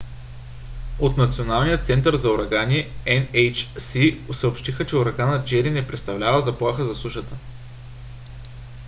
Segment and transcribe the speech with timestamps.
[0.99, 7.35] от националният център за урагани nhc съобщиха че ураганът джери не представлява заплаха за сушата